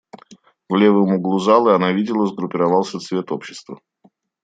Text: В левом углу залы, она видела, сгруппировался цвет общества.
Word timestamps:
В 0.67 0.73
левом 0.73 1.13
углу 1.13 1.37
залы, 1.37 1.75
она 1.75 1.91
видела, 1.91 2.25
сгруппировался 2.25 2.97
цвет 2.97 3.31
общества. 3.31 3.79